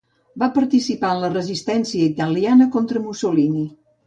[0.43, 3.69] Va participar en la Resistència italiana contra Mussolini.